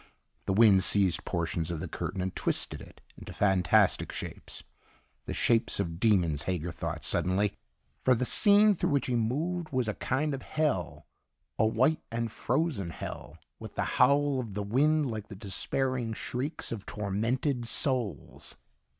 [0.45, 4.63] The wind seized portions of the curtain and twisted it into fantastic shapes
[5.27, 7.53] the shapes of demons, Hager thought suddenly.
[7.99, 11.05] For the scene through which he moved was a kind of hell,
[11.59, 16.71] a white and frozen hell, with the howl of the wind like the despairing shrieks
[16.71, 18.55] of tormented souls.